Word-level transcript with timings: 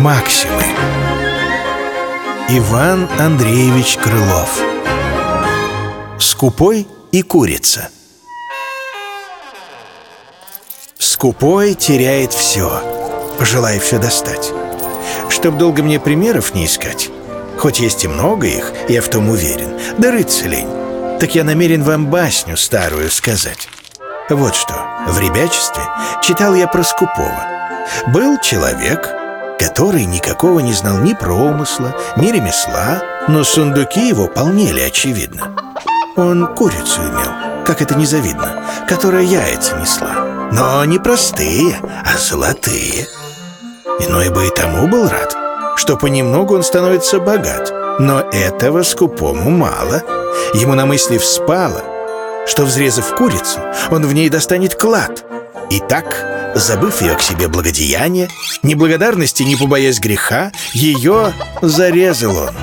Максимы. 0.00 0.62
Иван 2.48 3.06
Андреевич 3.18 3.98
Крылов. 3.98 4.48
Скупой 6.18 6.88
и 7.12 7.20
курица. 7.20 7.90
Скупой 10.98 11.74
теряет 11.74 12.32
все, 12.32 12.82
желая 13.40 13.78
все 13.78 13.98
достать. 13.98 14.50
Чтоб 15.28 15.58
долго 15.58 15.82
мне 15.82 16.00
примеров 16.00 16.54
не 16.54 16.64
искать. 16.64 17.10
Хоть 17.58 17.80
есть 17.80 18.02
и 18.04 18.08
много 18.08 18.46
их, 18.46 18.72
я 18.88 19.02
в 19.02 19.08
том 19.08 19.28
уверен. 19.28 19.78
Да 19.98 20.10
рыться 20.10 20.48
лень. 20.48 21.18
Так 21.20 21.34
я 21.34 21.44
намерен 21.44 21.82
вам 21.82 22.06
басню 22.06 22.56
старую 22.56 23.10
сказать. 23.10 23.68
Вот 24.30 24.54
что, 24.54 24.82
в 25.08 25.20
ребячестве 25.20 25.82
читал 26.22 26.54
я 26.54 26.68
про 26.68 26.84
скупого. 26.84 27.44
Был 28.14 28.40
человек, 28.40 29.19
который 29.60 30.06
никакого 30.06 30.60
не 30.60 30.72
знал 30.72 30.98
ни 31.00 31.12
промысла, 31.12 31.94
ни 32.16 32.28
ремесла, 32.32 33.02
но 33.28 33.44
сундуки 33.44 34.08
его 34.08 34.26
полнели, 34.26 34.80
очевидно. 34.80 35.54
Он 36.16 36.46
курицу 36.54 37.02
имел, 37.02 37.64
как 37.66 37.82
это 37.82 37.94
незавидно, 37.94 38.64
которая 38.88 39.22
яйца 39.22 39.76
несла. 39.76 40.48
Но 40.50 40.82
не 40.86 40.98
простые, 40.98 41.78
а 41.82 42.16
золотые. 42.16 43.06
Иной 44.00 44.30
бы 44.30 44.46
и 44.46 44.50
тому 44.50 44.88
был 44.88 45.08
рад, 45.08 45.36
что 45.76 45.98
понемногу 45.98 46.54
он 46.54 46.62
становится 46.62 47.20
богат. 47.20 47.70
Но 47.98 48.20
этого 48.32 48.82
скупому 48.82 49.50
мало. 49.50 50.02
Ему 50.54 50.74
на 50.74 50.86
мысли 50.86 51.18
вспало, 51.18 51.82
что, 52.46 52.64
взрезав 52.64 53.14
курицу, 53.14 53.60
он 53.90 54.06
в 54.06 54.14
ней 54.14 54.30
достанет 54.30 54.74
клад. 54.74 55.22
И 55.68 55.80
так 55.80 56.29
Забыв 56.54 57.00
ее 57.00 57.14
к 57.14 57.22
себе 57.22 57.48
благодеяние, 57.48 58.28
ни 58.62 58.74
благодарности, 58.74 59.42
ни 59.42 59.54
побоясь 59.54 60.00
греха, 60.00 60.52
ее 60.72 61.32
зарезал 61.62 62.36
он. 62.36 62.54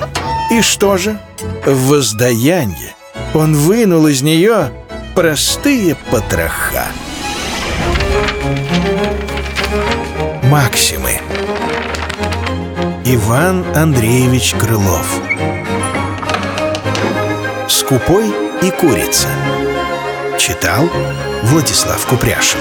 И 0.51 0.61
что 0.61 0.97
же? 0.97 1.19
В 1.65 1.89
воздаяние 1.89 2.95
он 3.33 3.55
вынул 3.55 4.07
из 4.07 4.21
нее 4.21 4.71
простые 5.15 5.95
потроха. 6.11 6.87
Максимы 10.43 11.19
Иван 13.03 13.65
Андреевич 13.75 14.53
Крылов 14.57 15.21
Скупой 17.67 18.33
и 18.61 18.71
курица 18.71 19.27
Читал 20.37 20.89
Владислав 21.43 22.05
Купряшин 22.07 22.59